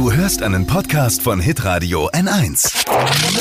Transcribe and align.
Du 0.00 0.10
hörst 0.10 0.42
einen 0.42 0.66
Podcast 0.66 1.20
von 1.20 1.40
Hitradio 1.40 2.08
N1. 2.08 2.72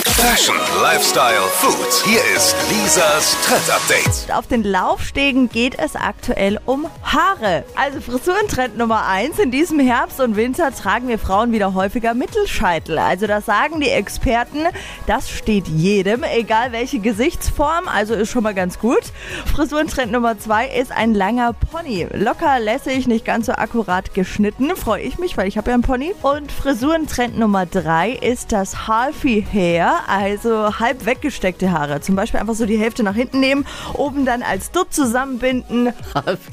Fashion, 0.06 0.58
Lifestyle, 0.82 1.40
Food. 1.54 2.04
Hier 2.06 2.20
ist 2.36 2.54
Lisas 2.70 3.38
Trend 3.46 3.70
Update. 3.72 4.38
Auf 4.38 4.48
den 4.48 4.64
Laufstegen 4.64 5.48
geht 5.48 5.80
es 5.80 5.96
aktuell 5.96 6.60
um 6.66 6.88
Haare. 7.02 7.64
Also 7.78 8.02
Frisurentrend 8.02 8.78
Nummer 8.78 9.08
1. 9.08 9.40
In 9.40 9.52
diesem 9.52 9.80
Herbst 9.80 10.20
und 10.20 10.36
Winter 10.36 10.76
tragen 10.76 11.08
wir 11.08 11.18
Frauen 11.18 11.54
wieder 11.54 11.74
häufiger 11.74 12.14
Mittelscheitel. 12.14 12.98
Also 12.98 13.26
das 13.26 13.46
sagen 13.46 13.80
die 13.80 13.88
Experten. 13.88 14.66
Das 15.08 15.30
steht 15.30 15.70
jedem, 15.70 16.24
egal 16.24 16.74
welche 16.74 17.00
Gesichtsform. 17.00 17.88
Also 17.88 18.16
ist 18.16 18.32
schon 18.32 18.44
mal 18.44 18.54
ganz 18.54 18.80
gut. 18.80 19.14
Frisurentrend 19.46 20.12
Nummer 20.12 20.38
2 20.38 20.68
ist 20.68 20.92
ein 20.92 21.14
langer 21.14 21.54
Pony. 21.54 22.08
Locker, 22.12 22.60
lässig, 22.60 23.08
nicht 23.08 23.24
ganz 23.24 23.46
so 23.46 23.54
akkurat 23.54 24.14
geschnitten. 24.14 24.76
Freue 24.76 25.04
ich 25.04 25.18
mich, 25.20 25.38
weil 25.38 25.48
ich 25.48 25.58
habe 25.58 25.70
ja 25.70 25.76
einen 25.76 25.84
Pony. 25.84 26.14
Und 26.22 26.49
Frisurentrend 26.52 27.38
Nummer 27.38 27.66
3 27.66 28.12
ist 28.12 28.52
das 28.52 28.88
Halfie 28.88 29.42
Hair, 29.52 29.94
also 30.08 30.78
halb 30.80 31.06
weggesteckte 31.06 31.72
Haare. 31.72 32.02
Zum 32.02 32.16
Beispiel 32.16 32.40
einfach 32.40 32.54
so 32.56 32.66
die 32.66 32.78
Hälfte 32.78 33.04
nach 33.04 33.16
hinten 33.16 33.40
nehmen, 33.40 33.66
oben 33.94 34.26
dann 34.26 34.42
als 34.44 34.72
Dutt 34.72 34.94
zusammenbinden. 34.94 35.94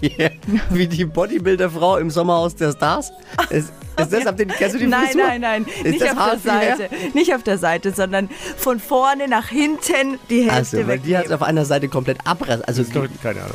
Wie, 0.01 0.30
wie 0.71 0.87
die 0.87 1.05
Bodybuilder-Frau 1.05 1.97
im 1.98 2.11
Sommerhaus 2.11 2.55
der 2.55 2.73
Stars? 2.73 3.11
Ist, 3.51 3.73
ist 3.98 4.12
das 4.12 4.27
ab 4.27 4.37
den, 4.37 4.48
kennst 4.48 4.74
du 4.74 4.79
die 4.79 4.87
Nein, 4.87 5.07
Frisur? 5.07 5.23
nein, 5.27 5.41
nein, 5.41 5.66
Ist 5.83 5.85
nicht 5.85 6.01
das 6.02 6.10
auf 6.10 6.16
der 6.16 6.24
Halfie 6.27 6.51
Hair? 6.51 6.77
Seite. 6.77 6.95
Nicht 7.15 7.35
auf 7.35 7.43
der 7.43 7.59
Seite, 7.59 7.93
sondern 7.93 8.29
von 8.57 8.79
vorne 8.79 9.27
nach 9.29 9.49
hinten 9.49 10.19
die 10.30 10.43
Hälfte 10.51 10.79
Also, 10.79 10.88
weil 10.88 10.99
die 10.99 11.16
hat 11.16 11.24
wegnehmen. 11.24 11.43
auf 11.43 11.49
einer 11.49 11.65
Seite 11.65 11.88
komplett 11.88 12.19
abrasiert. 12.24 12.69
Also, 12.69 12.85
keine 13.23 13.41
Ahnung. 13.43 13.55